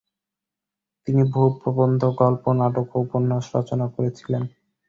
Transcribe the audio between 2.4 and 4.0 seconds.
নাটক ও উপন্যাস রচনা